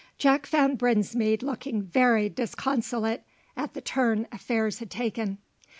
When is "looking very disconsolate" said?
1.43-3.21